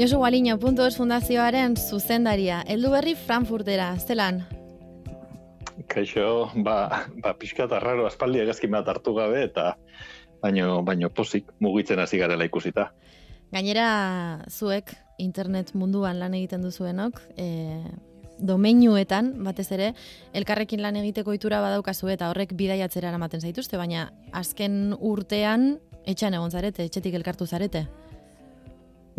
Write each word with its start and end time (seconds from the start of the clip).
Josu 0.00 0.16
Gualiño, 0.16 0.54
puntu 0.56 0.86
ez 0.88 0.94
fundazioaren 0.96 1.74
zuzendaria, 1.76 2.62
heldu 2.72 2.88
berri 2.88 3.12
Frankfurtera, 3.12 3.90
zelan? 4.00 4.38
Kaixo, 5.92 6.48
ba, 6.64 7.04
ba 7.20 7.34
pixka 7.36 7.66
eta 7.66 7.82
raro, 7.84 8.06
aspaldi 8.08 8.40
egazkin 8.40 8.72
bat 8.72 8.88
hartu 8.88 9.12
gabe, 9.18 9.42
eta 9.44 9.74
baino, 10.40 10.78
baino 10.88 11.10
posik 11.12 11.52
mugitzen 11.60 12.00
hasi 12.00 12.16
garela 12.16 12.48
ikusita. 12.48 12.86
Gainera, 13.52 14.40
zuek 14.48 14.94
internet 15.20 15.74
munduan 15.76 16.16
lan 16.16 16.32
egiten 16.38 16.64
duzuenok, 16.64 17.20
e, 17.36 17.84
domeinuetan, 18.40 19.34
batez 19.44 19.68
ere, 19.76 19.92
elkarrekin 20.32 20.80
lan 20.80 20.96
egiteko 20.96 21.36
itura 21.36 21.60
badaukazu 21.60 22.08
eta 22.08 22.32
horrek 22.32 22.56
bidaiatzera 22.56 23.12
eramaten 23.12 23.44
zaituzte, 23.44 23.76
baina 23.76 24.08
azken 24.32 24.94
urtean 24.96 25.74
etxan 26.08 26.40
egon 26.40 26.56
zarete, 26.56 26.88
etxetik 26.88 27.20
elkartu 27.20 27.44
zarete. 27.44 27.84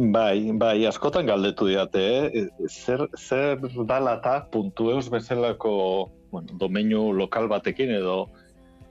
Bai, 0.02 0.50
bai, 0.58 0.86
askotan 0.90 1.28
galdetu 1.30 1.68
diate, 1.70 2.02
eh? 2.02 2.46
zer, 2.66 3.04
zer 3.14 3.60
dalata 3.86 4.48
puntu 4.50 4.88
eus 4.90 5.12
bezalako 5.14 5.74
bueno, 6.32 6.56
domeinu 6.58 7.12
lokal 7.14 7.46
batekin 7.52 7.92
edo 8.00 8.16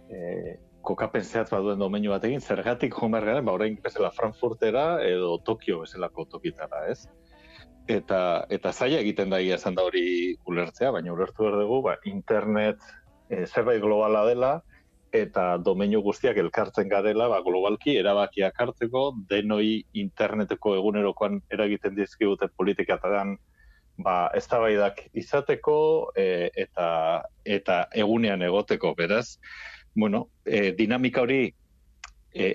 eh, 0.07 0.55
kokapen 0.87 1.25
zehatz 1.25 1.49
baduen 1.51 1.83
domeinu 1.83 2.13
batekin, 2.13 2.39
zergatik 2.39 2.95
jomer 2.95 3.27
garen, 3.27 3.49
ba, 3.49 3.57
orain 3.59 3.75
bezala 3.83 4.13
Frankfurtera 4.15 5.01
edo 5.03 5.33
Tokio 5.43 5.81
bezalako 5.83 6.29
tokitara, 6.37 6.85
ez? 6.93 7.09
Eta, 7.91 8.47
eta 8.49 8.71
zaila 8.71 9.01
egiten 9.03 9.35
da 9.35 9.41
esan 9.41 9.75
da 9.75 9.89
hori 9.89 10.37
ulertzea, 10.47 10.93
baina 10.95 11.11
ulertu 11.17 11.43
behar 11.43 11.59
dugu, 11.65 11.81
ba, 11.89 11.97
internet 12.07 12.79
e, 13.27 13.47
zerbait 13.49 13.83
globala 13.83 14.23
dela, 14.31 14.61
eta 15.13 15.59
domeinu 15.59 16.03
guztiak 16.03 16.39
elkartzen 16.39 16.89
garela, 16.89 17.29
ba, 17.29 17.41
globalki 17.43 17.97
erabakiak 17.99 18.59
hartzeko, 18.63 19.05
denoi 19.31 19.83
interneteko 19.99 20.77
egunerokoan 20.79 21.41
eragiten 21.51 21.97
dizkigute 21.97 22.49
politikatan 22.57 23.37
ba, 23.99 24.31
eztabaidak 24.37 25.03
izateko 25.15 25.77
e, 26.17 26.51
eta 26.55 26.89
eta 27.45 27.83
egunean 27.95 28.43
egoteko, 28.47 28.95
beraz, 28.99 29.39
bueno, 29.95 30.29
e, 30.47 30.71
dinamika 30.79 31.25
hori 31.27 31.43
e, 32.35 32.53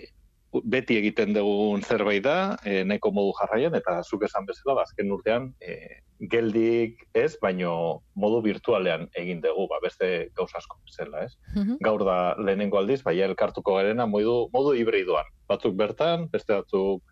beti 0.64 0.98
egiten 1.00 1.34
dugun 1.36 1.84
zerbait 1.84 2.24
da, 2.24 2.58
e, 2.64 2.84
nahiko 2.88 3.12
modu 3.12 3.34
jarraian, 3.40 3.76
eta 3.76 4.02
zuk 4.04 4.24
esan 4.28 4.46
bezala, 4.46 4.76
ba, 4.80 4.86
urtean, 5.16 5.54
e, 5.60 6.02
geldik 6.32 7.02
ez, 7.14 7.36
baino 7.42 8.04
modu 8.16 8.42
virtualean 8.46 9.10
egin 9.20 9.42
dugu, 9.42 9.68
ba, 9.72 9.80
beste 9.84 10.30
gauz 10.36 10.52
asko 10.56 10.78
zela, 10.96 11.26
ez? 11.26 11.34
Mhm. 11.56 11.78
Gaur 11.84 12.06
da 12.06 12.36
lehenengo 12.38 12.78
aldiz, 12.78 13.02
bai 13.04 13.20
elkartuko 13.20 13.76
garena 13.76 14.06
modu, 14.06 14.50
modu 14.54 14.74
hibridoan. 14.74 15.26
Batzuk 15.48 15.76
bertan, 15.76 16.30
beste 16.32 16.54
batzuk 16.54 17.04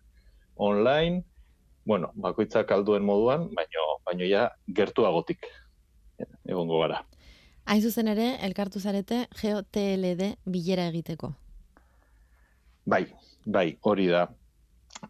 online, 0.56 1.24
bueno, 1.84 2.10
bakoitzak 2.14 2.70
alduen 2.72 3.04
moduan, 3.04 3.50
baino, 3.54 3.84
baino 4.06 4.24
ja 4.24 4.48
gertuagotik 4.74 5.44
egongo 6.48 6.80
gara. 6.80 7.04
Hain 7.64 7.80
zuzen 7.82 8.08
ere, 8.08 8.34
elkartu 8.44 8.80
zarete 8.80 9.24
GeoTLD 9.40 10.34
bilera 10.44 10.88
egiteko. 10.90 11.32
Bai, 12.84 13.06
bai, 13.44 13.78
hori 13.80 14.08
da. 14.08 14.28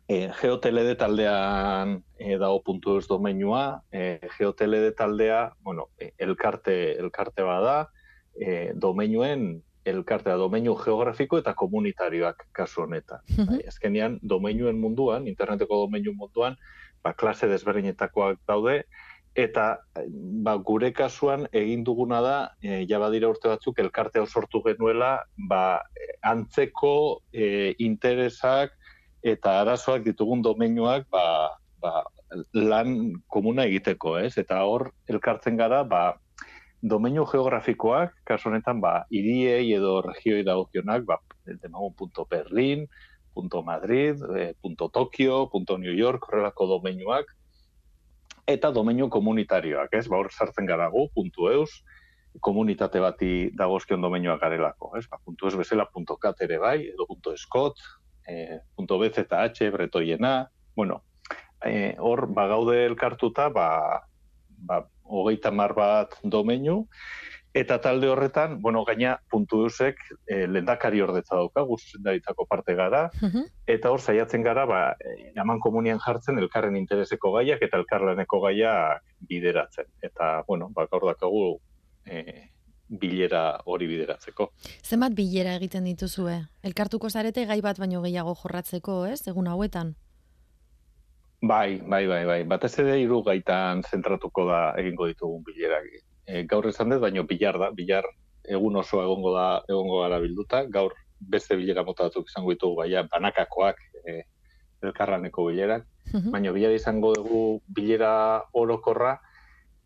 E, 0.09 0.31
GeoTLD 0.41 0.97
taldean 0.99 1.99
e, 2.19 2.37
dago 2.41 2.63
puntu 2.67 2.99
ez 2.99 3.07
domeinua, 3.07 3.83
e, 3.93 4.19
GeoTLD 4.39 4.95
taldea, 4.97 5.53
bueno, 5.63 5.91
e, 5.99 6.13
elkarte, 6.19 6.99
elkarte 6.99 7.47
bada, 7.47 7.91
e, 8.35 8.73
domeinuen 8.75 9.63
elkartea 9.85 10.37
domeinu 10.41 10.75
geografiko 10.81 11.39
eta 11.39 11.53
komunitarioak 11.55 12.47
kasu 12.57 12.87
honetan. 12.87 13.21
Bai, 13.37 13.61
azkenean, 13.69 14.19
domeinuen 14.23 14.81
munduan, 14.81 15.29
interneteko 15.29 15.85
domeinu 15.85 16.15
munduan, 16.17 16.57
ba, 17.05 17.13
klase 17.13 17.49
desberdinetakoak 17.51 18.41
daude, 18.49 18.85
eta 19.35 19.67
ba, 20.47 20.55
gure 20.63 20.93
kasuan 20.95 21.49
egin 21.53 21.83
duguna 21.85 22.21
da, 22.23 22.37
e, 22.63 22.85
ja 22.89 23.01
badira 23.03 23.29
urte 23.33 23.51
batzuk, 23.51 23.79
elkartea 23.83 24.27
sortu 24.27 24.63
genuela, 24.63 25.25
ba, 25.51 25.83
antzeko 26.23 27.21
e, 27.33 27.75
interesak 27.83 28.77
eta 29.25 29.59
arazoak 29.63 30.05
ditugun 30.07 30.43
domeinuak 30.45 31.09
ba, 31.11 31.25
ba, 31.83 32.05
lan 32.55 33.15
komuna 33.31 33.67
egiteko, 33.67 34.19
ez? 34.23 34.37
Eta 34.39 34.63
hor 34.69 34.91
elkartzen 35.11 35.59
gara, 35.59 35.83
ba, 35.83 36.15
domeinu 36.85 37.25
geografikoak, 37.27 38.15
kasu 38.29 38.51
honetan, 38.51 38.81
ba, 38.85 39.03
iriei 39.11 39.73
edo 39.75 39.99
regioi 40.05 40.45
dagokionak, 40.47 41.07
ba, 41.09 41.19
demagun 41.63 41.95
punto 41.99 42.27
Berlin, 42.31 42.87
punto 43.35 43.63
Madrid, 43.67 44.21
e, 44.37 44.53
punto 44.63 44.91
Tokio, 44.95 45.49
New 45.79 45.95
York, 45.95 46.29
horrelako 46.29 46.79
domeinuak, 46.79 47.35
eta 48.47 48.71
domeinu 48.73 49.09
komunitarioak, 49.13 49.93
ez? 49.97 50.07
Ba, 50.09 50.19
hor 50.21 50.31
sartzen 50.33 50.67
gara 50.69 50.89
gu, 50.93 51.07
puntu 51.15 51.49
eus, 51.53 51.83
komunitate 52.45 53.01
bati 53.01 53.31
dagozkion 53.57 54.03
domeinuak 54.03 54.41
garelako, 54.43 54.95
ez? 54.99 55.07
Ba, 55.11 55.21
puntu 55.25 55.49
eus 55.49 55.57
bezala, 55.59 55.87
punto 55.91 56.17
kat 56.21 56.43
ere 56.47 56.59
bai, 56.63 56.79
edo 56.93 57.07
punto 57.09 57.35
eskot, 57.35 57.81
e, 58.29 58.61
punto 58.77 58.99
BZH, 59.01 59.71
bretoiena, 59.73 60.35
bueno, 60.77 61.03
e, 61.65 61.95
hor, 61.99 62.27
ba, 62.35 62.49
gaude 62.51 62.83
elkartuta, 62.85 63.49
ba, 63.55 63.69
ba, 64.49 64.83
hogeita 65.05 65.53
mar 65.53 65.75
bat 65.77 66.19
domeinu, 66.23 66.85
eta 67.55 67.81
talde 67.81 68.09
horretan, 68.11 68.61
bueno, 68.61 68.83
gaina 68.85 69.15
puntu 69.31 69.61
eusek 69.65 70.01
e, 70.27 70.43
eh, 70.43 70.47
lendakari 70.51 71.01
ordetza 71.01 71.37
dauka, 71.39 71.63
guztu 71.63 72.01
parte 72.49 72.75
gara, 72.75 73.11
eta 73.67 73.91
hor 73.91 74.01
saiatzen 74.01 74.43
gara, 74.43 74.67
ba, 74.67 74.97
eman 75.37 75.61
komunian 75.61 76.01
jartzen 76.01 76.39
elkarren 76.39 76.77
intereseko 76.77 77.33
gaiak 77.33 77.63
eta 77.63 77.79
elkarlaneko 77.79 78.41
gaiak 78.41 79.03
bideratzen. 79.21 79.87
Eta, 80.03 80.43
bueno, 80.49 80.69
ba, 80.75 80.89
gaur 80.91 81.07
dakagu 81.07 81.61
e, 82.07 82.51
bilera 82.89 83.61
hori 83.65 83.87
bideratzeko. 83.87 84.51
Zenbat 84.83 85.15
bilera 85.15 85.55
egiten 85.55 85.85
dituzue? 85.85 86.41
Elkartuko 86.63 87.09
zarete 87.09 87.47
gai 87.47 87.61
bat 87.63 87.79
baino 87.79 88.03
gehiago 88.03 88.35
jorratzeko, 88.35 89.05
ez? 89.07 89.29
Egun 89.29 89.47
hauetan? 89.47 89.95
Bai, 91.45 91.81
bai, 91.81 92.07
bai, 92.09 92.25
bai. 92.25 92.43
Batez 92.49 92.79
ere 92.81 92.99
hiru 92.99 93.23
gaitan 93.23 93.83
zentratuko 93.85 94.47
da 94.49 94.61
egingo 94.81 95.07
ditugun 95.07 95.43
bilerak. 95.45 95.87
E, 96.27 96.45
gaur 96.49 96.69
esan 96.69 96.93
dut, 96.93 97.01
baino 97.03 97.25
bilar 97.29 97.59
da, 97.61 97.71
bilar 97.71 98.07
egun 98.45 98.77
oso 98.77 99.01
egongo 99.03 99.35
da, 99.35 99.49
egongo 99.69 100.01
gara 100.03 100.21
bilduta. 100.23 100.65
Gaur 100.73 100.95
beste 101.21 101.57
bilera 101.57 101.85
mota 101.85 102.09
batzuk 102.09 102.29
izango 102.29 102.53
ditugu 102.53 102.81
baina 102.83 103.05
banakakoak 103.11 103.81
e, 104.05 104.23
elkarraneko 104.85 105.49
bilerak. 105.51 105.87
Mhm. 106.13 106.31
Baina 106.33 106.53
bilara 106.53 106.77
izango 106.77 107.15
dugu 107.17 107.45
bilera 107.69 108.15
orokorra. 108.53 109.19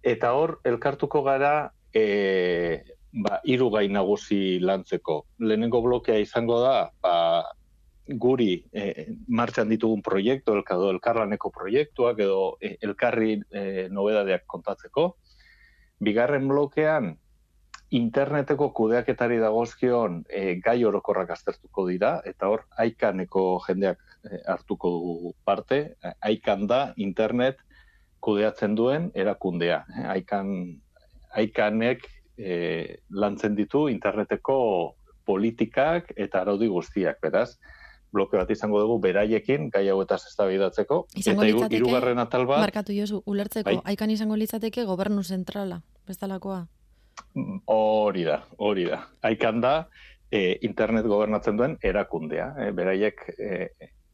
Eta 0.02 0.32
hor, 0.34 0.58
elkartuko 0.64 1.22
gara 1.26 1.70
e, 1.94 2.82
ba, 3.12 3.40
iru 3.44 3.70
gai 3.74 3.88
nagusi 3.88 4.58
lantzeko. 4.62 5.24
Lehenengo 5.42 5.82
blokea 5.82 6.18
izango 6.22 6.60
da, 6.62 6.90
ba, 7.02 7.14
guri 8.08 8.64
e, 8.72 9.14
martxan 9.28 9.68
ditugun 9.68 10.02
proiektu, 10.02 10.54
elkado 10.56 10.90
elkarlaneko 10.94 11.50
proiektuak 11.52 12.20
edo 12.24 12.56
e, 12.60 12.76
elkarri 12.82 13.36
e, 13.52 13.88
nobedadeak 13.92 14.46
kontatzeko. 14.46 15.10
Bigarren 16.04 16.46
blokean, 16.48 17.16
interneteko 17.90 18.68
kudeaketari 18.76 19.38
dagozkion 19.40 20.20
e, 20.28 20.58
gai 20.64 20.82
orokorrak 20.84 21.32
aztertuko 21.34 21.86
dira, 21.88 22.18
eta 22.28 22.50
hor, 22.52 22.66
aikaneko 22.78 23.44
jendeak 23.66 24.02
e, 24.28 24.42
hartuko 24.46 24.90
dugu 24.92 25.32
parte, 25.44 25.80
aikan 26.20 26.66
da 26.68 26.82
internet 26.96 27.62
kudeatzen 28.20 28.76
duen 28.76 29.10
erakundea. 29.14 29.84
Aikan, 30.12 30.52
aikanek 31.38 32.06
e, 32.36 32.98
lantzen 33.10 33.56
ditu 33.56 33.86
interneteko 33.88 34.58
politikak 35.28 36.12
eta 36.16 36.42
araudi 36.42 36.68
guztiak, 36.72 37.20
beraz 37.24 37.56
bloke 38.12 38.36
bat 38.36 38.50
izango 38.50 38.80
dugu 38.80 38.98
beraiekin 39.02 39.68
gai 39.74 39.84
hauetaz 39.92 40.22
eztabaidatzeko. 40.30 41.00
Eta 41.18 41.68
hirugarren 41.68 42.18
atal 42.22 42.46
bat 42.48 42.64
markatu 42.64 42.96
jozu 42.96 43.22
ulertzeko 43.26 43.70
bai. 43.70 43.80
aikan 43.92 44.10
izango 44.10 44.36
litzateke 44.36 44.84
gobernu 44.88 45.22
zentrala 45.22 45.82
bestalakoa. 46.08 46.66
Hori 47.66 48.24
da 48.24 48.42
hori 48.58 48.86
da. 48.88 49.02
Aikan 49.22 49.60
da 49.60 49.74
e, 50.30 50.58
internet 50.62 51.06
gobernatzen 51.06 51.58
duen 51.58 51.76
erakundea 51.82 52.52
e, 52.58 52.70
beraiek 52.72 53.22
e, 53.36 53.68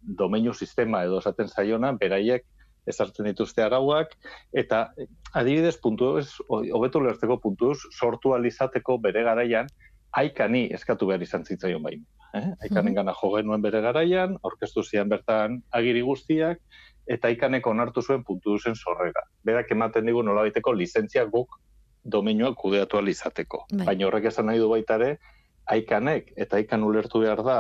domeinu 0.05 0.55
sistema 0.55 1.05
edo 1.05 1.21
esaten 1.23 1.49
zaiona 1.49 1.93
beraiek 2.01 2.45
ezartzen 2.87 3.25
dituzte 3.31 3.63
arauak, 3.65 4.11
eta 4.53 4.91
adibidez 5.33 5.77
puntu 5.81 6.11
hobetu 6.49 7.01
lertzeko 7.01 7.39
puntu 7.41 7.73
sortu 7.89 8.35
alizateko 8.37 8.99
bere 9.01 9.23
garaian, 9.25 9.71
aikani 10.17 10.67
eskatu 10.75 11.07
behar 11.07 11.23
izan 11.23 11.45
zitzaion 11.45 11.83
bain 11.83 12.05
eh? 12.35 12.49
aikanen 12.67 12.95
gana 12.95 13.15
jo 13.21 13.31
genuen 13.37 13.63
bere 13.63 13.81
garaian, 13.85 14.37
orkestu 14.43 14.83
zian 14.83 15.09
bertan 15.09 15.61
agiri 15.73 16.03
guztiak, 16.03 16.61
eta 17.07 17.29
aikanek 17.29 17.67
onartu 17.67 18.03
zuen 18.03 18.25
puntu 18.25 18.57
duzen 18.57 18.75
sorrera. 18.75 19.25
Berak 19.45 19.71
ematen 19.71 20.07
digu 20.07 20.23
nola 20.23 20.47
baiteko 20.47 20.73
lizentzia 20.73 21.25
guk 21.31 21.59
domenioa 22.05 22.55
kudeatu 22.59 22.99
alizateko. 22.99 23.65
Bai. 23.73 23.87
Baina 23.91 24.09
horrek 24.09 24.31
esan 24.33 24.49
nahi 24.51 24.61
du 24.61 24.69
baitare, 24.73 25.17
aikanek 25.71 26.33
eta 26.37 26.61
aikan 26.61 26.85
ulertu 26.85 27.25
behar 27.25 27.43
da, 27.45 27.59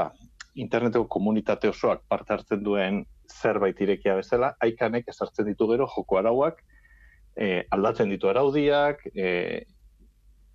interneteko 0.54 1.06
komunitate 1.10 1.68
osoak 1.68 2.04
parte 2.08 2.34
hartzen 2.34 2.62
duen 2.64 3.04
zerbait 3.30 3.80
irekia 3.80 4.18
bezala, 4.20 4.54
aikanek 4.62 5.08
esartzen 5.08 5.48
ditu 5.48 5.68
gero 5.70 5.88
joko 5.96 6.18
arauak, 6.20 6.60
e, 7.36 7.64
aldatzen 7.74 8.12
ditu 8.12 8.28
araudiak, 8.30 9.00
e, 9.16 9.64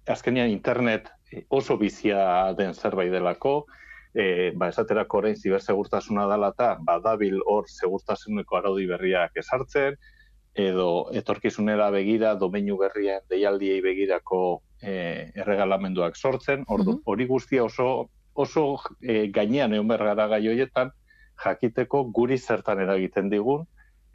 azkenean 0.09 0.49
internet 0.49 1.09
oso 1.49 1.77
bizia 1.77 2.53
den 2.57 2.73
zerbait 2.73 3.11
delako, 3.11 3.65
e, 4.13 4.51
ba, 4.55 4.69
esaterako 4.69 5.21
orain 5.21 5.35
zibersegurtasuna 5.37 6.25
dela 6.29 6.51
eta 6.55 6.75
badabil 6.85 7.39
hor 7.45 7.67
segurtasuneko 7.69 8.57
araudi 8.57 8.87
berriak 8.89 9.37
esartzen, 9.37 9.97
edo 10.59 11.09
etorkizunera 11.15 11.89
begira 11.93 12.33
domeinu 12.35 12.77
berrien 12.77 13.21
deialdiei 13.29 13.81
begirako 13.85 14.61
e, 14.81 14.93
erregalamenduak 15.35 16.17
sortzen, 16.17 16.65
ordu, 16.67 16.99
hori 17.05 17.27
guztia 17.29 17.63
oso 17.63 18.09
oso 18.39 18.79
e, 19.01 19.27
gainean 19.35 19.73
egon 19.75 19.89
bergara 19.91 20.27
gai 20.31 20.45
hoietan, 20.47 20.91
jakiteko 21.43 22.05
guri 22.15 22.37
zertan 22.37 22.79
eragiten 22.79 23.29
digun, 23.31 23.65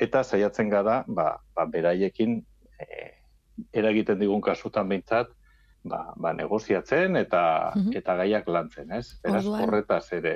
eta 0.00 0.22
saiatzen 0.24 0.70
gara, 0.72 1.02
ba, 1.06 1.36
ba 1.54 1.66
beraiekin 1.70 2.38
e, 2.80 2.86
eragiten 3.72 4.18
digun 4.18 4.40
kasutan 4.44 4.88
behintzat, 4.88 5.30
ba, 5.84 6.12
ba 6.16 6.32
negoziatzen 6.32 7.16
eta 7.20 7.72
mhm. 7.76 7.96
eta 8.00 8.16
gaiak 8.22 8.48
lantzen, 8.48 8.92
ez? 8.92 9.18
Beraz, 9.22 9.44
horretaz 9.46 10.04
ere 10.16 10.34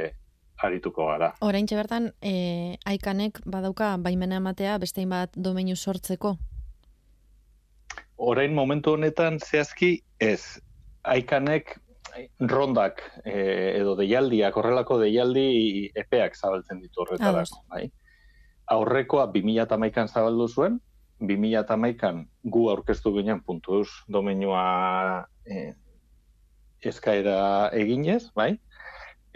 arituko 0.62 1.06
gara. 1.06 1.32
Orain 1.40 1.66
bertan, 1.70 2.12
e, 2.22 2.76
aikanek 2.86 3.40
badauka 3.46 3.96
baimena 4.02 4.40
ematea 4.42 4.78
bestein 4.78 5.10
bat 5.10 5.34
domeinu 5.36 5.76
sortzeko? 5.76 6.36
Orain 8.18 8.54
momentu 8.54 8.96
honetan 8.96 9.38
zehazki 9.38 10.00
ez. 10.20 10.58
Aikanek 11.04 11.76
rondak 12.40 13.02
e, 13.24 13.78
edo 13.78 13.94
deialdiak, 13.98 14.56
horrelako 14.56 14.98
deialdi 15.04 15.90
epeak 15.94 16.34
zabaltzen 16.36 16.82
ditu 16.82 17.04
horretarako. 17.04 17.62
Bai? 17.70 17.86
Aurrekoa 18.74 19.28
2008an 19.32 20.10
zabaldu 20.10 20.48
zuen, 20.48 20.80
2008an 21.20 22.24
gu 22.44 22.68
aurkeztu 22.70 23.12
ginen 23.16 23.42
puntu 23.44 23.80
eus 23.80 23.90
domenua 24.08 25.26
e, 25.46 25.72
eskaera 26.84 27.70
eginez, 27.74 28.28
bai? 28.34 28.54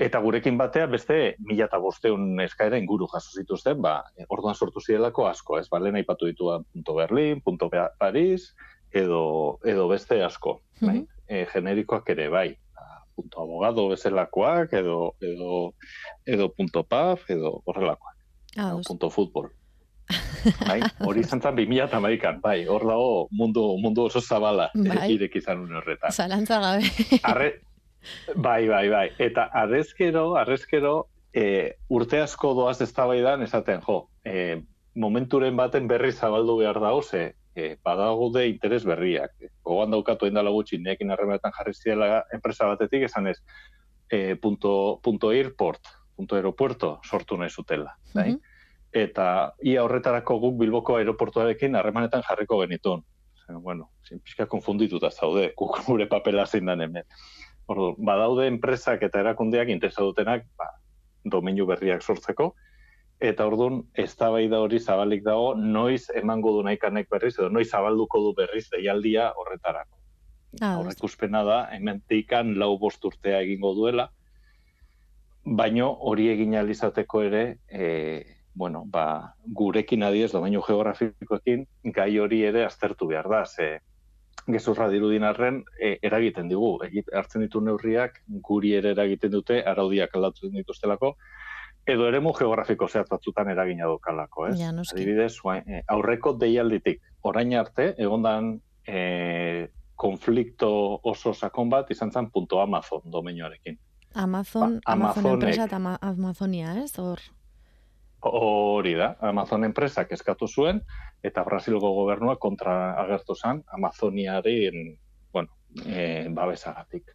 Eta 0.03 0.23
gurekin 0.25 0.57
batea 0.59 0.87
beste 0.91 1.37
mila 1.45 1.67
eta 1.67 1.79
bosteun 1.83 2.41
eskaera 2.43 2.79
inguru 2.81 3.07
jaso 3.13 3.35
zituzten, 3.39 3.83
ba, 3.83 4.01
orduan 4.29 4.55
sortu 4.55 4.81
zirelako 4.81 5.27
asko, 5.29 5.59
ez, 5.61 5.69
ba, 5.71 5.81
lehen 5.83 5.99
aipatu 6.01 6.31
ditu 6.31 6.49
punto 6.73 6.95
Berlin, 6.97 7.43
punto 7.45 7.69
Paris, 7.71 8.53
edo, 8.91 9.59
edo 9.65 9.89
beste 9.89 10.23
asko, 10.25 10.61
bai? 10.81 11.01
Mm 11.01 11.09
generikoak 11.33 12.11
ere, 12.13 12.27
bai, 12.29 12.51
ba, 12.77 12.83
punto 13.17 13.41
abogado 13.41 13.87
bezalakoak, 13.89 14.75
edo, 14.77 15.15
edo, 15.25 15.73
edo 16.29 16.49
punto 16.53 16.83
paf, 16.85 17.23
edo 17.33 17.55
horrelakoak, 17.65 18.19
ah, 18.61 18.75
punto 18.85 19.09
futbol. 19.09 19.49
Bai, 20.69 20.81
hori 21.07 21.23
2000 21.25 21.85
eta 21.85 22.01
maikan, 22.01 22.41
bai, 22.41 22.67
hor 22.67 22.87
dago 22.87 23.29
mundu, 23.31 23.67
mundu 23.79 24.09
oso 24.11 24.21
zabala 24.21 24.71
bai. 24.75 25.13
irek 25.15 25.37
izan 25.43 25.67
horretan. 25.81 26.13
Zalantza 26.13 26.61
gabe. 26.61 26.89
Arre, 27.23 27.53
Bai, 28.35 28.69
bai, 28.69 28.89
bai. 28.89 29.07
Eta 29.19 29.49
arrezkero, 29.63 30.35
arrezkero, 30.37 31.09
e, 31.33 31.77
urte 31.89 32.21
asko 32.21 32.55
doaz 32.55 32.81
ez 32.81 32.93
esaten, 32.93 33.81
jo, 33.81 34.09
e, 34.25 34.63
momenturen 34.95 35.57
baten 35.57 35.87
berri 35.89 36.13
zabaldu 36.13 36.59
behar 36.59 36.81
da, 36.81 36.91
ze, 37.03 37.35
e, 37.55 37.77
badagude 37.83 38.47
interes 38.49 38.85
berriak. 38.85 39.33
Gogoan 39.63 39.91
daukatu 39.91 40.27
endala 40.27 40.51
gutxi, 40.51 40.79
nekin 40.79 41.11
harremanetan 41.11 41.53
jarri 41.53 41.75
ziela 41.75 42.25
enpresa 42.33 42.67
batetik, 42.67 43.03
esan 43.05 43.27
ez, 43.29 43.39
e, 44.11 44.37
punto, 44.37 45.01
punto 45.03 45.31
airport, 45.31 45.81
punto 46.17 46.37
aeropuerto, 46.37 47.01
sortu 47.05 47.37
nahi 47.37 47.51
zutela. 47.51 47.97
Bai? 48.15 48.37
Eta 48.93 49.55
ia 49.65 49.85
horretarako 49.85 50.39
guk 50.41 50.59
Bilboko 50.61 50.99
aeroportuarekin 50.99 51.77
harremanetan 51.77 52.23
jarriko 52.29 52.61
genitun. 52.61 53.05
Bueno, 53.53 53.91
sin 54.05 54.21
pixka 54.21 54.47
konfundituta 54.47 55.11
zaude, 55.11 55.53
guk 55.57 55.81
gure 55.87 56.07
papela 56.09 56.47
zein 56.47 56.69
hemen. 56.69 57.05
Ordu, 57.69 57.95
badaude 57.99 58.47
enpresak 58.47 59.03
eta 59.03 59.21
erakundeak 59.21 59.69
interesa 59.69 60.03
dutenak, 60.03 60.45
ba, 60.59 60.69
domeinu 61.25 61.67
berriak 61.67 62.03
sortzeko, 62.03 62.55
eta 63.23 63.47
orduan 63.47 63.83
eztabaida 63.95 64.59
hori 64.61 64.81
zabalik 64.81 65.23
dago 65.25 65.55
noiz 65.55 66.11
emango 66.19 66.57
du 66.57 66.63
naikanek 66.67 67.09
berriz 67.11 67.37
edo 67.39 67.49
noiz 67.49 67.69
zabalduko 67.71 68.21
du 68.21 68.33
berriz 68.35 68.67
deialdia 68.71 69.31
horretarako. 69.39 69.99
Ah, 70.61 70.77
Horrek 70.77 71.05
uspena 71.07 71.45
da, 71.45 71.69
hemen 71.73 72.03
lau 72.59 72.77
bost 72.79 73.05
urtea 73.05 73.41
egingo 73.41 73.73
duela, 73.75 74.11
baino 75.45 75.89
hori 76.01 76.29
egin 76.29 76.55
alizateko 76.57 77.23
ere, 77.23 77.59
e, 77.71 78.42
bueno, 78.55 78.85
ba, 78.87 79.35
gurekin 79.47 80.03
adiez 80.03 80.33
domeinu 80.33 80.63
geografikoekin, 80.67 81.67
gai 81.95 82.19
hori 82.19 82.43
ere 82.45 82.65
aztertu 82.67 83.09
behar 83.09 83.29
da, 83.29 83.45
ze 83.47 83.79
gezurra 84.47 84.89
dirudin 84.91 85.25
arren, 85.25 85.63
e, 85.81 85.97
eragiten 86.03 86.49
digu. 86.51 86.75
Egit, 86.85 87.13
hartzen 87.15 87.45
ditu 87.45 87.61
neurriak, 87.61 88.23
guri 88.49 88.75
ere 88.79 88.93
eragiten 88.97 89.31
dute, 89.31 89.61
araudiak 89.63 90.17
aldatu 90.19 90.51
dituztelako, 90.53 91.15
edo 91.87 92.07
eremu 92.07 92.33
geografiko 92.39 92.89
zehat 92.89 93.11
batzutan 93.11 93.51
eragina 93.51 93.87
dokalako, 93.91 94.49
ez? 94.51 94.57
Ja, 94.61 94.71
Adibidez, 94.71 95.35
e, 95.67 95.83
aurreko 95.89 96.35
deialditik, 96.39 97.01
orain 97.23 97.55
arte, 97.59 97.95
egondan 97.99 98.57
e, 98.87 99.69
konflikto 99.97 101.01
oso 101.07 101.33
sakon 101.35 101.71
bat, 101.71 101.91
izan 101.91 102.11
zen 102.11 102.31
punto 102.31 102.61
Amazon 102.61 103.03
domenioarekin. 103.05 103.79
Amazon, 104.15 104.81
ba, 104.85 104.93
Amazon 104.93 105.31
enpresa 105.35 105.69
eta 105.71 105.79
Amazonia, 106.01 106.77
ez? 106.83 106.99
Hor... 106.99 107.23
Hori 108.23 108.93
da, 108.95 109.17
Amazon 109.27 109.65
enpresak 109.67 110.13
eskatu 110.15 110.47
zuen, 110.47 110.79
eta 111.27 111.43
Brasilgo 111.43 111.89
gobernua 111.97 112.37
kontra 112.39 112.95
agertu 113.03 113.35
zen 113.35 113.65
Amazoniaren 113.75 114.93
bueno, 115.33 115.51
e, 115.85 116.29
babesagatik. 116.31 117.11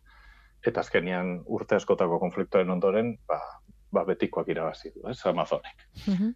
Eta 0.67 0.83
azkenian 0.83 1.37
urte 1.45 1.77
askotako 1.77 2.19
konfliktoen 2.19 2.69
ondoren, 2.69 3.13
ba, 3.27 3.39
ba 3.93 4.03
betikoak 4.03 4.51
irabazi 4.51 4.91
du, 4.95 5.07
ez, 5.07 5.21
Amazonek. 5.25 5.87
Mhm. 6.07 6.35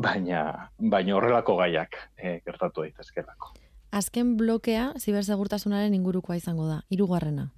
Baina, 0.00 0.70
baina 0.78 1.16
horrelako 1.16 1.56
gaiak 1.58 1.98
e, 2.14 2.38
gertatu 2.46 2.86
daitezkelako. 2.86 3.56
Azken 3.90 4.36
blokea 4.38 4.92
zibersegurtasunaren 5.00 5.94
ingurukoa 5.98 6.36
izango 6.38 6.68
da, 6.68 6.84
hirugarrena. 6.94 7.50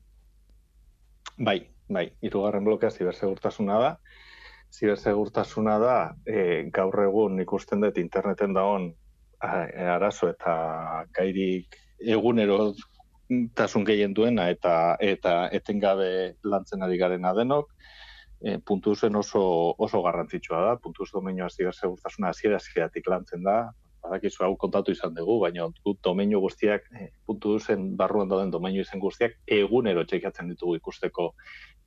Bai, 1.37 1.59
bai, 1.93 2.09
hirugarren 2.25 2.65
blokea 2.65 2.89
zibersegurtasuna 2.91 3.81
da 3.85 3.97
zibersegurtasuna 4.73 5.79
da, 5.79 5.97
e, 6.27 6.69
gaur 6.73 7.05
egun 7.05 7.41
ikusten 7.45 7.85
dut 7.85 7.99
interneten 8.01 8.55
dagoen 8.57 8.93
arazo 9.43 10.29
eta 10.31 10.55
gairik 11.13 11.77
egunero 12.15 12.73
tasun 13.55 13.85
gehien 13.85 14.15
duena 14.15 14.49
eta 14.53 14.97
eta 15.01 15.35
etengabe 15.59 16.09
lantzen 16.45 16.83
ari 16.87 16.99
garena 16.99 17.33
denok, 17.35 17.71
e, 18.41 18.59
puntu 18.59 18.95
zen 18.95 19.17
oso, 19.17 19.43
oso 19.79 20.03
garrantzitsua 20.03 20.61
da, 20.67 20.75
puntu 20.77 21.07
zen 21.07 21.19
domenioa 21.21 21.49
zibersegurtasuna 21.51 22.33
hasiera 22.33 22.61
hasieratik 22.61 23.09
lantzen 23.09 23.43
da, 23.47 23.57
badakizu 24.03 24.45
hau 24.45 24.55
kontatu 24.59 24.93
izan 24.93 25.15
dugu, 25.15 25.39
baina 25.45 25.69
domenio 26.05 26.41
guztiak, 26.41 26.89
e, 26.99 27.11
puntu 27.27 27.59
zen 27.61 27.93
barruan 27.97 28.29
dauden 28.29 28.51
domenio 28.51 28.83
izen 28.83 29.01
guztiak, 29.01 29.39
egunero 29.47 30.05
txekiatzen 30.05 30.51
ditugu 30.53 30.77
ikusteko 30.81 31.33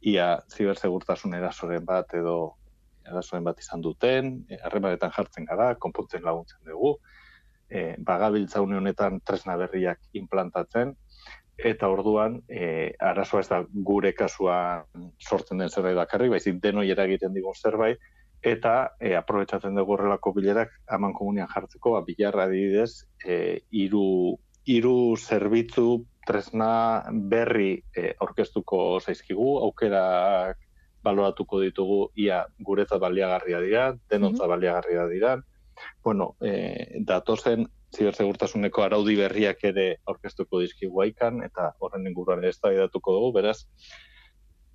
ia 0.01 0.29
zibersegurtasun 0.51 1.33
erasoren 1.36 1.86
bat 1.86 2.13
edo 2.13 2.38
arazoen 3.09 3.43
bat 3.43 3.59
izan 3.59 3.81
duten, 3.81 4.33
eh, 4.50 4.59
harremanetan 4.63 5.13
jartzen 5.15 5.45
gara, 5.45 5.74
konpontzen 5.75 6.24
laguntzen 6.24 6.62
dugu, 6.65 6.97
e, 7.69 7.95
bagabiltza 7.97 8.62
une 8.62 8.77
honetan 8.77 9.21
tresna 9.25 9.55
berriak 9.57 10.00
implantatzen, 10.13 10.95
eta 11.57 11.88
orduan 11.89 12.41
e, 12.50 12.93
arazoa 13.00 13.41
ez 13.41 13.50
da 13.50 13.62
gure 13.89 14.12
kasuan 14.13 14.83
sortzen 15.19 15.62
den 15.62 15.71
zerbait 15.71 15.95
bakarri, 15.97 16.29
baizik 16.29 16.59
denoi 16.63 16.89
eragiten 16.91 17.33
digun 17.33 17.55
zerbait, 17.55 18.01
eta 18.45 18.75
e, 19.00 19.15
aprobetsatzen 19.17 19.77
dugu 19.77 19.95
horrelako 19.95 20.33
bilerak 20.35 20.74
aman 20.97 21.15
komunian 21.17 21.50
jartzeko, 21.50 21.95
ba, 21.95 22.03
bilarra 22.05 22.45
adibidez, 22.50 23.05
e, 23.25 23.62
iru, 23.71 24.35
iru 24.65 24.97
zerbitzu 25.15 26.03
tresna 26.27 27.05
berri 27.31 27.79
e, 27.95 28.12
orkestuko 28.25 29.00
zaizkigu, 29.00 29.57
aukerak 29.65 30.59
baloratuko 31.05 31.62
ditugu 31.62 32.00
ia 32.19 32.43
guretzat 32.59 33.01
baliagarria 33.01 33.62
dira, 33.63 33.85
denontza 34.09 34.47
baliagarria 34.50 35.05
dira. 35.12 35.35
Bueno, 36.03 36.35
e, 36.41 37.01
datozen 37.05 37.67
zibersegurtasuneko 37.95 38.83
araudi 38.83 39.15
berriak 39.19 39.63
ere 39.71 39.85
orkestuko 40.12 40.59
dizkigu 40.63 41.01
aikan, 41.05 41.41
eta 41.45 41.71
horren 41.79 42.07
inguruan 42.09 42.43
ez 42.43 42.57
da 42.59 42.71
dugu, 42.91 43.31
beraz, 43.35 43.65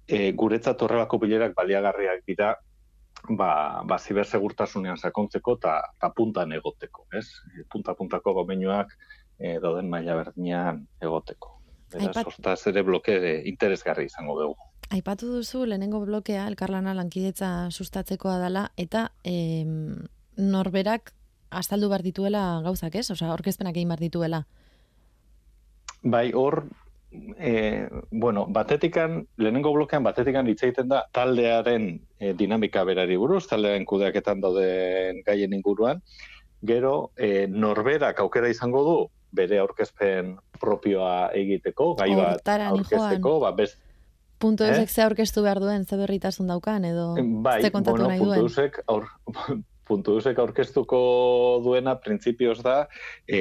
e, 0.08 0.32
guretzat 0.32 0.82
horrelako 0.82 1.20
bilerak 1.22 1.54
baliagarriak 1.56 2.25
dira, 2.26 2.54
ba, 3.28 3.82
ba 3.84 3.99
zibersegurtasunean 3.99 4.99
sakontzeko 4.99 5.56
eta 5.58 5.76
ta 6.00 6.10
puntan 6.16 6.52
egoteko, 6.56 7.06
ez? 7.12 7.26
Punta-puntako 7.72 8.34
gomenuak 8.40 8.94
e, 9.38 9.58
dauden 9.60 9.90
maila 9.90 10.16
berdinean 10.22 10.84
egoteko. 11.02 11.56
Beraz, 11.90 12.16
Aipat... 12.22 12.66
ere 12.70 12.82
bloke 12.87 13.16
interesgarri 13.50 14.06
izango 14.06 14.38
dugu. 14.40 14.69
Aipatu 14.90 15.28
duzu 15.37 15.64
lehenengo 15.70 16.00
blokea 16.02 16.49
elkarlana 16.50 16.97
lankidetza 16.99 17.70
sustatzekoa 17.70 18.40
dela 18.42 18.64
eta 18.76 19.04
em, 19.23 20.02
norberak 20.37 21.12
astaldu 21.50 21.88
bar 21.90 22.02
dituela 22.02 22.42
gauzak, 22.64 22.97
ez? 22.99 23.11
Osea, 23.14 23.30
orkezpenak 23.35 23.76
egin 23.76 23.92
bar 23.92 24.02
dituela. 24.02 24.40
Bai, 26.02 26.32
hor, 26.35 26.64
e, 27.38 27.87
bueno, 28.11 28.47
batetikan, 28.49 29.20
lehenengo 29.38 29.73
blokean 29.76 30.02
batetikan 30.06 30.49
hitz 30.50 30.62
egiten 30.62 30.88
da 30.90 31.04
taldearen 31.14 31.90
e, 32.18 32.32
dinamika 32.38 32.82
berari 32.88 33.18
buruz, 33.20 33.44
taldearen 33.50 33.87
kudeaketan 33.87 34.42
dauden 34.42 35.20
gaien 35.26 35.54
inguruan, 35.54 36.02
gero 36.66 37.12
e, 37.16 37.47
norberak 37.47 38.18
aukera 38.25 38.50
izango 38.50 38.82
du 38.87 38.97
bere 39.30 39.61
aurkezpen 39.62 40.35
propioa 40.61 41.30
egiteko, 41.37 41.92
gai 42.00 42.11
bat 42.16 42.49
aurkezteko, 42.56 43.38
ba, 43.44 43.52
best, 43.54 43.78
Punto 44.40 44.64
eh? 44.64 44.87
ze 44.88 45.02
aurkeztu 45.04 45.42
behar 45.44 45.61
duen, 45.61 45.85
ze 45.85 45.97
berritasun 46.00 46.49
daukan, 46.49 46.85
edo 46.88 47.14
bai, 47.44 47.61
ze 47.62 47.70
kontatu 47.70 47.99
bueno, 47.99 48.09
nahi 48.09 48.25
duen. 48.25 48.47
Bai, 48.56 48.70
aur, 48.88 49.11
puntu 49.90 50.18
aurkeztuko 50.23 50.99
duena 51.64 51.97
printzipioz 51.99 52.61
da 52.62 52.76
e, 53.26 53.40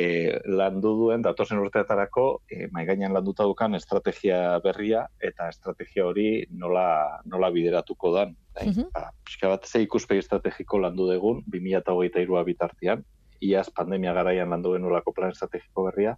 landu 0.50 0.96
duen 1.04 1.22
datosen 1.26 1.62
urteetarako 1.62 2.26
e, 2.50 2.68
maigainan 2.74 3.14
landuta 3.14 3.46
dukan 3.46 3.78
estrategia 3.78 4.58
berria 4.64 5.06
eta 5.22 5.50
estrategia 5.54 6.08
hori 6.10 6.48
nola, 6.50 7.22
nola 7.26 7.52
bideratuko 7.54 8.14
dan. 8.16 8.36
Mm 8.60 8.74
-hmm. 8.74 8.90
ba, 8.94 9.12
bat 9.54 9.66
ze 9.66 9.84
ikuspegi 9.86 10.26
estrategiko 10.26 10.82
landu 10.82 11.08
dugun 11.12 11.44
2008a 11.54 12.44
bitartian, 12.46 13.06
iaz 13.40 13.70
pandemia 13.70 14.14
garaian 14.14 14.50
landu 14.50 14.74
genulako 14.74 15.14
plan 15.14 15.32
estrategiko 15.32 15.86
berria, 15.86 16.18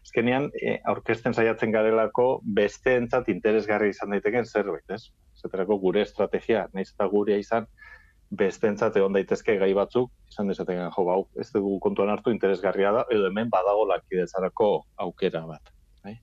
Azkenean, 0.00 0.48
e, 0.56 0.78
aurkezten 0.88 1.34
saiatzen 1.36 1.72
garelako 1.72 2.40
beste 2.56 2.96
entzat 2.96 3.28
interesgarri 3.28 3.90
izan 3.92 4.14
daiteken 4.14 4.46
zerbait, 4.46 4.84
ez? 4.90 5.10
Zaterako 5.40 5.78
gure 5.82 6.04
estrategia, 6.06 6.66
nahiz 6.72 6.90
eta 6.92 7.06
gurea 7.12 7.38
izan, 7.40 7.66
beste 8.30 8.70
entzat 8.70 8.96
egon 8.96 9.12
daitezke 9.16 9.56
gai 9.58 9.72
batzuk, 9.74 10.10
izan 10.30 10.50
dezaten 10.50 10.80
jo, 10.94 11.04
bau, 11.04 11.20
ez 11.40 11.48
dugu 11.52 11.78
kontuan 11.82 12.12
hartu 12.12 12.32
interesgarria 12.32 12.92
da, 12.94 13.04
edo 13.10 13.28
hemen 13.28 13.50
badago 13.50 13.86
lankidetzarako 13.90 14.70
aukera 15.04 15.42
bat. 15.48 15.72
Bai? 16.04 16.16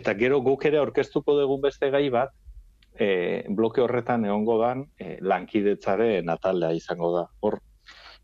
Eta 0.00 0.14
gero 0.18 0.40
guk 0.46 0.64
ere 0.70 0.78
aurkeztuko 0.78 1.34
dugun 1.40 1.64
beste 1.66 1.90
gai 1.90 2.06
bat, 2.14 2.34
e, 2.94 3.44
bloke 3.48 3.82
horretan 3.82 4.24
egongo 4.24 4.58
dan 4.62 4.86
e, 4.98 5.16
lankidetzaren 5.20 6.30
ataldea 6.30 6.72
izango 6.78 7.12
da. 7.16 7.24
Hor, 7.42 7.60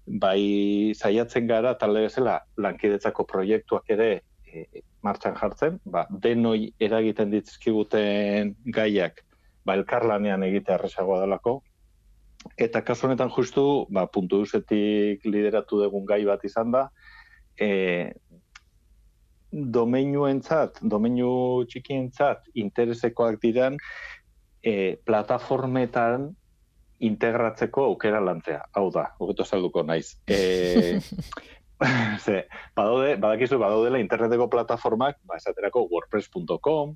bai 0.06 0.92
zaiatzen 0.94 1.46
gara 1.46 1.74
talde 1.78 2.06
bezala 2.06 2.40
lankidetzako 2.58 3.26
proiektuak 3.28 3.90
ere 3.94 4.12
e, 4.52 4.82
martxan 5.02 5.36
jartzen, 5.40 5.78
ba, 5.84 6.06
denoi 6.10 6.72
eragiten 6.80 7.32
ditzkiguten 7.32 8.54
gaiak 8.76 9.22
ba, 9.64 9.76
elkarlanean 9.78 10.42
egite 10.46 10.74
arresagoa 10.74 11.20
delako, 11.22 11.60
eta 12.58 12.82
kasu 12.86 13.06
honetan 13.06 13.30
justu, 13.30 13.86
ba, 13.90 14.06
puntu 14.10 14.42
duzetik 14.42 15.24
lideratu 15.24 15.82
dugun 15.84 16.06
gai 16.06 16.22
bat 16.28 16.44
izan 16.44 16.74
da, 16.74 16.88
e, 17.58 18.12
domeinu 19.52 20.26
entzat, 20.30 20.80
domeinu 20.82 21.64
txikientzat 21.68 22.48
interesekoak 22.58 23.40
diran, 23.42 23.76
e, 24.64 24.96
plataformetan 25.04 26.30
integratzeko 27.02 27.84
aukera 27.90 28.20
lantzea. 28.22 28.62
Hau 28.78 28.86
da, 28.94 29.08
hogeto 29.18 29.44
salduko 29.44 29.82
naiz. 29.86 30.14
E, 30.30 30.98
Ze, 32.24 32.44
badaude, 32.76 33.16
badakizu 33.16 33.58
badaudela 33.58 34.00
interneteko 34.02 34.48
plataformak, 34.50 35.18
ba, 35.26 35.38
esaterako 35.40 35.86
wordpress.com, 35.90 36.94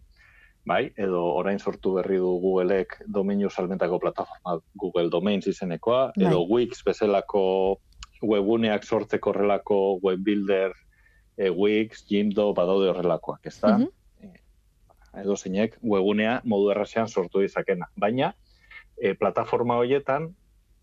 bai, 0.67 0.83
edo 0.99 1.23
orain 1.39 1.59
sortu 1.59 1.97
berri 1.99 2.19
du 2.23 2.37
Googleek 2.43 2.99
domeinu 3.07 3.51
salmentako 3.51 4.01
plataforma 4.03 4.59
Google 4.75 5.11
Domains 5.11 5.47
izenekoa, 5.47 6.13
bai. 6.17 6.27
edo 6.27 6.43
Wix 6.51 6.83
bezalako 6.87 7.45
webuneak 8.23 8.85
sortzeko 8.85 9.31
horrelako 9.31 9.99
web 10.03 10.25
builder, 10.25 10.73
e, 11.37 11.51
Wix, 11.51 12.07
Jimdo, 12.09 12.53
badaude 12.55 12.91
horrelakoak, 12.93 13.47
ez 13.47 13.59
da? 13.61 13.79
Mm 13.79 13.93
Edo 15.17 15.33
zeinek, 15.33 15.79
webunea 15.81 16.43
modu 16.45 16.67
errasean 16.75 17.09
sortu 17.09 17.41
dizakena. 17.41 17.87
Baina, 17.97 18.35
e, 19.01 19.15
plataforma 19.17 19.79
horietan, 19.81 20.27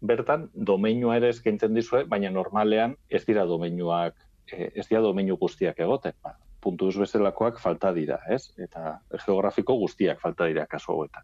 bertan 0.04 0.50
domeinua 0.54 1.18
ere 1.20 1.30
eskaintzen 1.34 1.74
dizue, 1.76 2.04
baina 2.10 2.32
normalean 2.32 2.98
ez 3.10 3.24
dira 3.26 3.46
domeinuak, 3.50 4.16
eh, 4.52 4.70
ez 4.76 4.88
dira 4.90 5.02
domeinu 5.02 5.38
guztiak 5.40 5.80
egoten. 5.80 6.16
Ba, 6.24 6.36
puntu 6.64 6.92
bezalakoak 7.00 7.60
falta 7.60 7.94
dira, 7.96 8.20
ez? 8.30 8.54
Eta 8.58 9.00
geografiko 9.26 9.76
guztiak 9.80 10.20
falta 10.20 10.48
dira 10.52 10.66
kasu 10.68 10.92
hauetan. 10.94 11.24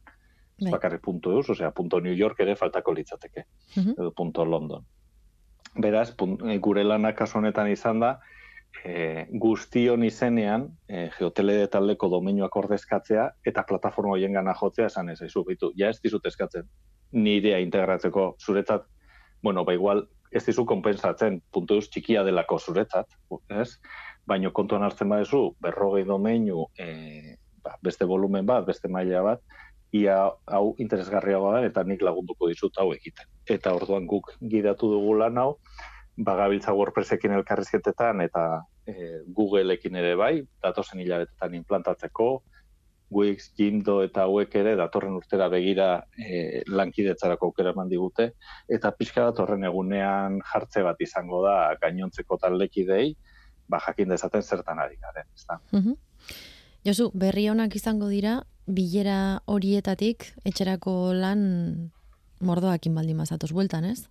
Ez 0.60 0.66
bai. 0.66 0.72
bakarri 0.72 1.00
puntu 1.00 1.32
eus, 1.32 1.50
osea, 1.50 1.72
punto 1.72 2.00
New 2.04 2.16
York 2.16 2.40
ere 2.44 2.56
faltako 2.56 2.94
litzateke, 2.94 3.46
mhm. 3.76 3.96
edo 3.96 4.12
punto 4.12 4.46
London. 4.46 4.86
Beraz, 5.80 6.12
gure 6.60 6.84
lanak 6.84 7.16
kasu 7.16 7.38
honetan 7.38 7.70
izan 7.72 8.00
da, 8.00 8.18
e, 8.84 9.28
guztion 9.44 10.04
izenean 10.04 10.68
e, 10.88 11.08
geotele 11.18 11.68
taldeko 11.72 12.10
domeinuak 12.12 12.56
ordezkatzea 12.56 13.30
eta 13.52 13.64
plataforma 13.70 14.16
hoien 14.16 14.34
gana 14.34 14.56
jotzea 14.60 14.90
esan 14.92 15.10
ez, 15.14 15.22
aizu, 15.22 15.44
bitu, 15.48 15.72
ja 15.78 15.90
ez 15.94 16.00
dizut 16.04 16.26
eskatzen, 16.26 16.68
nirea 17.12 17.60
integratzeko 17.60 18.36
zuretzat, 18.40 18.86
bueno, 19.42 19.66
ba 19.66 19.74
igual 19.74 20.08
ez 20.32 20.44
dizu 20.46 20.66
konpensatzen 20.70 21.40
puntu 21.52 21.80
txikia 21.82 22.24
delako 22.24 22.60
zuretzat, 22.60 23.16
ez? 23.50 23.80
Baino 24.30 24.52
kontuan 24.54 24.84
hartzen 24.86 25.10
badezu, 25.10 25.56
berrogei 25.62 26.04
domeinu, 26.06 26.68
e, 26.78 27.36
ba, 27.64 27.76
beste 27.82 28.06
volumen 28.06 28.46
bat, 28.46 28.66
beste 28.68 28.92
maila 28.92 29.24
bat, 29.26 29.42
ia 29.92 30.20
hau 30.46 30.76
interesgarriagoa 30.78 31.56
da 31.56 31.62
eta 31.66 31.84
nik 31.84 32.04
lagunduko 32.06 32.50
dizut 32.52 32.78
hau 32.78 32.92
egiten. 32.94 33.26
Eta 33.50 33.74
orduan 33.74 34.06
guk 34.06 34.36
gidatu 34.52 34.92
dugu 34.92 35.16
lan 35.24 35.40
hau, 35.42 35.56
bagabiltza 36.20 36.76
WordPressekin 36.76 37.34
elkarrizketetan 37.40 38.22
eta 38.22 38.44
e, 38.86 39.24
Googleekin 39.34 39.96
ere 39.96 40.16
bai, 40.20 40.34
datozen 40.62 41.02
hilabetetan 41.02 41.56
implantatzeko, 41.58 42.30
Wix, 43.12 43.50
Jimdo 43.58 44.00
eta 44.06 44.28
hauek 44.28 44.54
ere 44.62 44.76
datorren 44.78 45.16
urtera 45.18 45.48
begira 45.50 45.90
e, 46.18 46.62
lankidetzarako 46.68 47.50
aukera 47.50 47.74
eman 47.74 47.90
digute 47.90 48.32
eta 48.70 48.92
pixka 48.92 49.26
bat 49.30 49.42
horren 49.42 49.66
egunean 49.70 50.40
jartze 50.52 50.84
bat 50.86 51.02
izango 51.02 51.42
da 51.46 51.56
gainontzeko 51.82 52.38
taldekidei, 52.38 53.16
ba 53.70 53.82
jakin 53.88 54.14
dezaten 54.14 54.46
zertan 54.46 54.80
ari 54.80 55.02
garen, 55.02 55.28
ezta. 55.36 55.60
Mm 55.72 55.98
Josu, 56.88 57.10
berri 57.12 57.50
honak 57.52 57.74
izango 57.76 58.08
dira 58.08 58.38
bilera 58.66 59.42
horietatik 59.52 60.30
etxerako 60.48 61.12
lan 61.12 61.42
mordoakin 62.40 62.96
baldin 62.96 63.18
mazatoz 63.20 63.52
bueltan, 63.52 63.84
ez? 63.90 64.06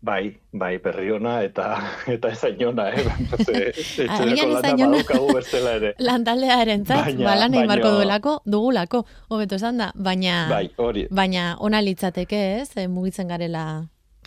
Bai, 0.00 0.32
bai, 0.56 0.78
berri 0.80 1.10
ona 1.12 1.42
eta 1.44 1.66
eta 2.14 2.30
ezainona, 2.32 2.88
eh? 2.88 3.04
Etxerako 3.36 4.46
lana 4.54 4.72
badukagu 4.80 5.34
bestela 5.36 5.74
ere. 5.76 5.92
Lantaldea 6.08 6.56
erentzat, 6.64 7.12
balan 7.20 7.54
egin 7.54 7.68
barko 7.68 7.92
duelako, 7.98 8.34
dugulako, 8.48 9.04
hobeto 9.28 9.60
esan 9.60 9.82
da, 9.82 9.90
baina, 9.94 10.46
bai, 10.48 10.66
hori. 10.80 11.04
baina 11.12 11.54
ona 11.60 11.82
litzateke 11.84 12.40
ez, 12.62 12.70
eh, 12.80 12.88
mugitzen 12.88 13.28
garela 13.28 13.64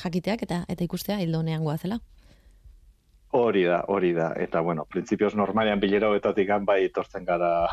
jakiteak 0.04 0.46
eta 0.46 0.64
eta 0.70 0.86
ikustea 0.86 1.18
hildo 1.24 1.42
honean 1.42 1.66
guazela. 1.66 2.00
Hori 3.34 3.64
da, 3.66 3.80
hori 3.90 4.12
da. 4.14 4.28
Eta, 4.38 4.62
bueno, 4.62 4.86
prinsipioz 4.86 5.32
normalean 5.34 5.80
bilera 5.82 6.12
hobetatik 6.12 6.52
bai 6.68 6.84
tortzen 6.94 7.26
gara 7.26 7.66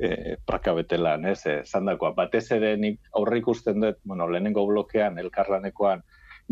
e, 0.00 0.38
praka 0.46 0.72
betelan, 0.72 1.26
ez? 1.28 1.42
Eh, 1.44 1.58
zandakoa, 1.68 2.14
batez 2.16 2.46
ere 2.56 2.78
nik 2.80 3.12
aurre 3.12 3.42
ikusten 3.42 3.84
dut, 3.84 3.98
bueno, 4.08 4.30
lehenengo 4.32 4.64
blokean, 4.66 5.18
elkarlanekoan, 5.20 6.00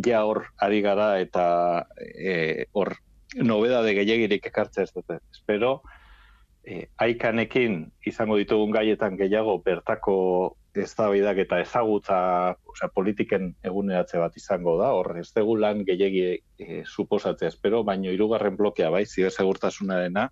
ja 0.07 0.25
hor 0.25 0.47
ari 0.59 0.81
gara 0.83 1.19
eta 1.21 1.87
e, 1.99 2.67
hor 2.73 2.97
nobeda 3.37 3.83
de 3.83 3.95
gehiagirik 3.95 4.47
ekartzea 4.51 4.85
ez 4.85 4.93
dute. 4.95 5.21
Espero, 5.33 5.83
e, 6.65 6.87
aikanekin 6.99 7.85
izango 8.07 8.39
ditugun 8.41 8.73
gaietan 8.75 9.17
gehiago 9.21 9.59
bertako 9.65 10.17
eztabaidak 10.75 11.41
eta 11.45 11.59
ezagutza 11.65 12.19
osea, 12.71 12.89
politiken 12.95 13.55
eguneratze 13.67 14.21
bat 14.23 14.37
izango 14.39 14.77
da, 14.79 14.93
hor 14.95 15.17
ez 15.19 15.29
dugu 15.35 15.57
lan 15.59 15.83
gehiagi 15.87 16.25
e, 16.59 16.83
suposatzea, 16.87 17.51
espero, 17.51 17.83
baino 17.85 18.13
hirugarren 18.13 18.57
blokea 18.57 18.91
bai, 18.95 19.05
zibersegurtasunarena, 19.07 20.29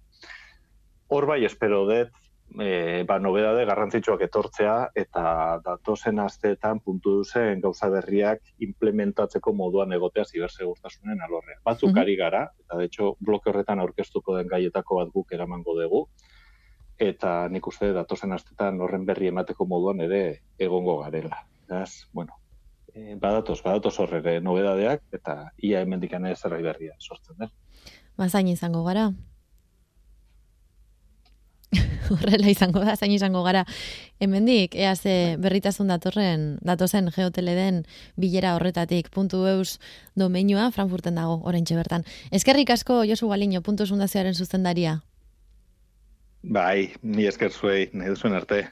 hor 1.08 1.26
bai 1.26 1.44
espero 1.48 1.84
dut, 1.88 2.14
e, 2.56 3.04
ba, 3.08 3.18
nobedade 3.20 3.64
garrantzitsuak 3.68 4.22
etortzea 4.28 4.76
eta 4.96 5.24
datozen 5.64 6.18
asteetan 6.22 6.80
puntu 6.84 7.18
duzen 7.20 7.60
gauza 7.60 7.90
berriak 7.92 8.40
implementatzeko 8.64 9.52
moduan 9.52 9.92
egotea 9.92 10.24
zibersegurtasunen 10.24 11.20
alorrean. 11.26 11.60
Batzuk 11.64 11.92
mm 11.92 11.98
ari 11.98 12.16
gara, 12.16 12.44
eta 12.62 12.78
de 12.78 12.84
hecho 12.86 13.16
bloke 13.20 13.50
horretan 13.50 13.80
aurkeztuko 13.82 14.36
den 14.36 14.48
gaietako 14.48 15.00
bat 15.00 15.08
guk 15.14 15.32
eramango 15.34 15.74
dugu, 15.80 16.04
eta 16.98 17.48
nik 17.48 17.66
uste 17.66 17.92
datozen 17.92 18.32
asteetan 18.32 18.80
horren 18.80 19.06
berri 19.06 19.30
emateko 19.32 19.66
moduan 19.66 20.00
ere 20.00 20.42
egongo 20.58 20.98
garela. 21.02 21.44
Eraz, 21.68 22.08
bueno, 22.12 22.38
e, 22.94 23.16
badatoz, 23.20 23.60
badatoz 23.62 23.98
horre 24.00 24.40
nobedadeak, 24.40 25.02
eta 25.12 25.52
ia 25.58 25.82
hemendikan 25.82 26.26
ez 26.26 26.40
berria 26.44 26.94
sortzen, 26.98 27.36
den. 27.38 27.50
Mazain 28.16 28.48
izango 28.48 28.82
gara, 28.84 29.12
Horrela 32.10 32.48
izango 32.48 32.80
da, 32.84 32.96
zain 32.96 33.12
izango 33.12 33.42
gara. 33.44 33.64
Hemendik, 34.20 34.74
ea 34.74 34.94
ze 34.96 35.36
berritasun 35.40 35.92
datorren, 35.92 36.46
datozen 36.64 37.10
geoteleden 37.14 37.84
bilera 38.16 38.54
horretatik, 38.56 39.10
puntu 39.14 39.44
eus 39.50 39.78
domeinua, 40.16 40.70
Frankfurten 40.72 41.20
dago, 41.20 41.40
orain 41.44 41.64
bertan. 41.68 42.04
Eskerrik 42.30 42.70
asko, 42.70 43.04
Josu 43.04 43.28
Galiño, 43.28 43.62
puntu 43.62 43.86
zundazioaren 43.86 44.34
sustendaria. 44.34 45.02
Bai, 46.42 46.94
ni 47.02 47.26
esker 47.26 47.50
zuei, 47.50 47.88
nahi 47.92 48.14
duzuen 48.14 48.34
arte. 48.34 48.62